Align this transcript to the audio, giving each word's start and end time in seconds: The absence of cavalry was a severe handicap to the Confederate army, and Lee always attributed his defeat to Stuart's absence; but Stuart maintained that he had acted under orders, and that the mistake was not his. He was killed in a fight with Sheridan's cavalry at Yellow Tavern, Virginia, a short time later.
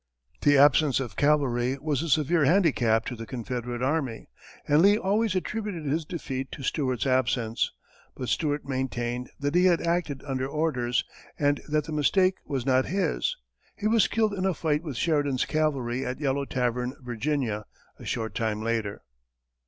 The 0.41 0.57
absence 0.57 0.99
of 0.99 1.15
cavalry 1.15 1.77
was 1.77 2.01
a 2.01 2.09
severe 2.09 2.43
handicap 2.43 3.05
to 3.05 3.15
the 3.15 3.27
Confederate 3.27 3.83
army, 3.83 4.29
and 4.67 4.81
Lee 4.81 4.97
always 4.97 5.35
attributed 5.35 5.85
his 5.85 6.05
defeat 6.05 6.51
to 6.53 6.63
Stuart's 6.63 7.05
absence; 7.05 7.71
but 8.15 8.27
Stuart 8.27 8.65
maintained 8.65 9.29
that 9.39 9.53
he 9.53 9.65
had 9.65 9.79
acted 9.79 10.23
under 10.25 10.47
orders, 10.47 11.05
and 11.37 11.61
that 11.67 11.83
the 11.83 11.91
mistake 11.93 12.37
was 12.47 12.65
not 12.65 12.85
his. 12.87 13.37
He 13.75 13.85
was 13.87 14.07
killed 14.07 14.33
in 14.33 14.47
a 14.47 14.55
fight 14.55 14.81
with 14.81 14.97
Sheridan's 14.97 15.45
cavalry 15.45 16.03
at 16.03 16.19
Yellow 16.19 16.45
Tavern, 16.45 16.95
Virginia, 16.99 17.65
a 17.99 18.05
short 18.05 18.33
time 18.33 18.59
later. 18.63 19.03